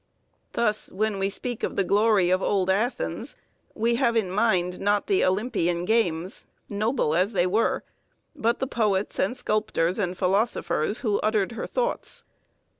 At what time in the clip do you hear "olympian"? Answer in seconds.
5.23-5.85